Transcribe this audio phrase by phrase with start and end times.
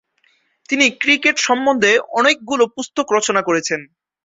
[0.69, 3.79] তিনি ক্রিকেট সম্বন্ধে অনেকগুলো পুস্তক রচনা করেছেন।